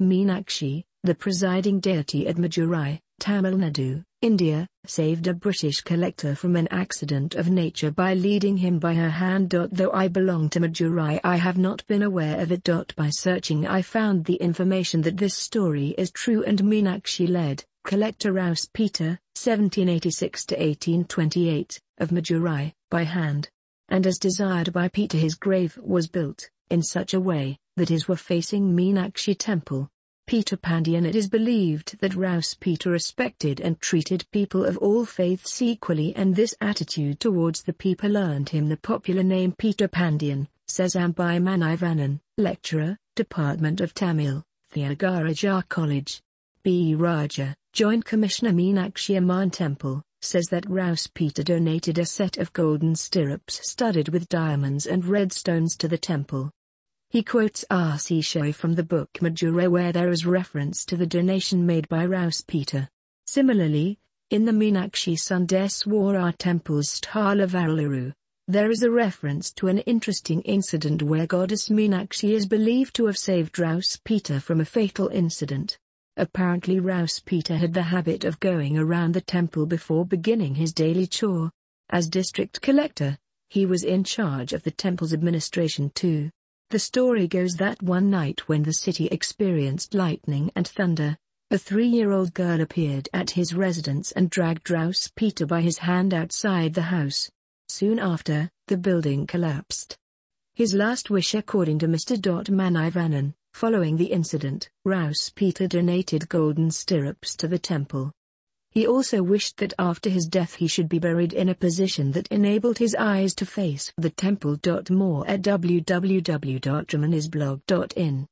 Meenakshi, 0.00 0.84
the 1.02 1.14
presiding 1.14 1.80
deity 1.80 2.28
at 2.28 2.36
Madurai, 2.36 3.00
Tamil 3.18 3.54
Nadu, 3.54 4.04
India, 4.22 4.68
saved 4.86 5.26
a 5.26 5.34
British 5.34 5.80
collector 5.80 6.36
from 6.36 6.54
an 6.54 6.68
accident 6.70 7.34
of 7.34 7.50
nature 7.50 7.90
by 7.90 8.14
leading 8.14 8.56
him 8.56 8.78
by 8.78 8.94
her 8.94 9.10
hand. 9.10 9.50
Though 9.50 9.90
I 9.92 10.06
belong 10.06 10.50
to 10.50 10.60
Madurai 10.60 11.18
I 11.24 11.34
have 11.36 11.58
not 11.58 11.84
been 11.88 12.04
aware 12.04 12.40
of 12.40 12.52
it. 12.52 12.62
By 12.96 13.10
searching 13.10 13.66
I 13.66 13.82
found 13.82 14.24
the 14.24 14.36
information 14.36 15.02
that 15.02 15.16
this 15.16 15.34
story 15.34 15.96
is 15.98 16.12
true 16.12 16.44
and 16.44 16.62
Meenakshi 16.62 17.28
led, 17.28 17.64
collector 17.84 18.32
Rouse 18.32 18.68
Peter, 18.72 19.18
1786-1828, 19.36 21.80
of 21.98 22.10
Madurai, 22.10 22.72
by 22.90 23.02
hand. 23.02 23.50
And 23.88 24.06
as 24.06 24.18
desired 24.18 24.72
by 24.72 24.86
Peter 24.88 25.18
his 25.18 25.34
grave 25.34 25.76
was 25.82 26.06
built, 26.06 26.48
in 26.70 26.82
such 26.82 27.14
a 27.14 27.20
way, 27.20 27.58
that 27.78 27.88
his 27.88 28.06
were 28.06 28.16
facing 28.16 28.76
Meenakshi 28.76 29.34
temple. 29.38 29.88
Peter 30.26 30.58
Pandian 30.58 31.06
It 31.06 31.16
is 31.16 31.26
believed 31.26 31.98
that 32.00 32.14
Rouse 32.14 32.52
Peter 32.52 32.90
respected 32.90 33.60
and 33.60 33.80
treated 33.80 34.26
people 34.30 34.64
of 34.64 34.76
all 34.76 35.06
faiths 35.06 35.62
equally 35.62 36.14
and 36.16 36.36
this 36.36 36.54
attitude 36.60 37.18
towards 37.18 37.62
the 37.62 37.72
people 37.72 38.14
earned 38.14 38.50
him 38.50 38.68
the 38.68 38.76
popular 38.76 39.22
name 39.22 39.54
Peter 39.56 39.88
Pandian, 39.88 40.46
says 40.66 40.96
Ambai 40.96 41.40
Manivannan, 41.40 42.20
lecturer, 42.36 42.98
Department 43.16 43.80
of 43.80 43.94
Tamil, 43.94 44.44
Thiagaraja 44.74 45.66
College. 45.70 46.20
B. 46.62 46.94
Raja, 46.94 47.54
Joint 47.72 48.04
Commissioner 48.04 48.52
Meenakshi 48.52 49.16
Amman 49.16 49.50
Temple, 49.50 50.02
says 50.20 50.48
that 50.48 50.68
Rouse 50.68 51.06
Peter 51.06 51.42
donated 51.42 51.96
a 51.96 52.04
set 52.04 52.36
of 52.36 52.52
golden 52.52 52.94
stirrups 52.94 53.66
studded 53.70 54.10
with 54.10 54.28
diamonds 54.28 54.86
and 54.86 55.06
red 55.06 55.32
stones 55.32 55.76
to 55.78 55.88
the 55.88 55.96
temple. 55.96 56.50
He 57.10 57.22
quotes 57.22 57.64
R.C. 57.70 58.20
Shoi 58.20 58.52
from 58.52 58.74
the 58.74 58.82
book 58.82 59.10
Madurai 59.22 59.66
where 59.70 59.92
there 59.92 60.10
is 60.10 60.26
reference 60.26 60.84
to 60.84 60.94
the 60.94 61.06
donation 61.06 61.64
made 61.64 61.88
by 61.88 62.04
Rouse 62.04 62.42
Peter. 62.46 62.86
Similarly, 63.26 63.98
in 64.28 64.44
the 64.44 64.52
Meenakshi 64.52 65.16
Sundeswara 65.16 66.36
temple's 66.36 67.00
Sthala 67.00 68.12
there 68.46 68.70
is 68.70 68.82
a 68.82 68.90
reference 68.90 69.50
to 69.52 69.68
an 69.68 69.78
interesting 69.78 70.42
incident 70.42 71.02
where 71.02 71.26
goddess 71.26 71.70
Meenakshi 71.70 72.32
is 72.32 72.44
believed 72.46 72.94
to 72.96 73.06
have 73.06 73.16
saved 73.16 73.58
Rouse 73.58 73.98
Peter 74.04 74.38
from 74.38 74.60
a 74.60 74.66
fatal 74.66 75.08
incident. 75.08 75.78
Apparently 76.18 76.78
Rouse 76.78 77.20
Peter 77.20 77.56
had 77.56 77.72
the 77.72 77.84
habit 77.84 78.24
of 78.24 78.38
going 78.38 78.76
around 78.76 79.14
the 79.14 79.22
temple 79.22 79.64
before 79.64 80.04
beginning 80.04 80.56
his 80.56 80.74
daily 80.74 81.06
chore. 81.06 81.50
As 81.88 82.06
district 82.06 82.60
collector, 82.60 83.16
he 83.48 83.64
was 83.64 83.82
in 83.82 84.04
charge 84.04 84.52
of 84.52 84.62
the 84.62 84.70
temple's 84.70 85.14
administration 85.14 85.90
too. 85.94 86.30
The 86.70 86.78
story 86.78 87.26
goes 87.26 87.54
that 87.54 87.82
one 87.82 88.10
night 88.10 88.46
when 88.46 88.62
the 88.62 88.74
city 88.74 89.06
experienced 89.06 89.94
lightning 89.94 90.50
and 90.54 90.68
thunder, 90.68 91.16
a 91.50 91.56
three-year-old 91.56 92.34
girl 92.34 92.60
appeared 92.60 93.08
at 93.14 93.30
his 93.30 93.54
residence 93.54 94.12
and 94.12 94.28
dragged 94.28 94.70
Rouse 94.70 95.10
Peter 95.16 95.46
by 95.46 95.62
his 95.62 95.78
hand 95.78 96.12
outside 96.12 96.74
the 96.74 96.82
house. 96.82 97.30
Soon 97.70 97.98
after, 97.98 98.50
the 98.66 98.76
building 98.76 99.26
collapsed. 99.26 99.96
His 100.56 100.74
last 100.74 101.08
wish 101.08 101.34
according 101.34 101.78
to 101.78 101.88
Mr. 101.88 102.20
Manivannan, 102.50 103.32
following 103.54 103.96
the 103.96 104.12
incident, 104.12 104.68
Rouse 104.84 105.32
Peter 105.34 105.66
donated 105.66 106.28
golden 106.28 106.70
stirrups 106.70 107.34
to 107.36 107.48
the 107.48 107.58
temple. 107.58 108.12
He 108.70 108.86
also 108.86 109.22
wished 109.22 109.56
that 109.58 109.72
after 109.78 110.10
his 110.10 110.26
death 110.26 110.54
he 110.54 110.66
should 110.66 110.88
be 110.88 110.98
buried 110.98 111.32
in 111.32 111.48
a 111.48 111.54
position 111.54 112.12
that 112.12 112.26
enabled 112.28 112.78
his 112.78 112.94
eyes 112.94 113.34
to 113.36 113.46
face 113.46 113.92
the 113.96 114.10
temple. 114.10 114.58
More 114.90 115.26
at 115.26 115.40
www.dramanisblog.in 115.42 118.26